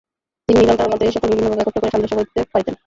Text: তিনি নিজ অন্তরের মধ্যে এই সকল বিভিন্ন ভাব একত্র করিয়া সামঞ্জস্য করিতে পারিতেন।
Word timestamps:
তিনি 0.47 0.57
নিজ 0.59 0.69
অন্তরের 0.71 0.91
মধ্যে 0.91 1.07
এই 1.07 1.13
সকল 1.15 1.27
বিভিন্ন 1.31 1.47
ভাব 1.49 1.59
একত্র 1.61 1.79
করিয়া 1.81 1.91
সামঞ্জস্য 1.93 2.15
করিতে 2.19 2.39
পারিতেন। 2.53 2.75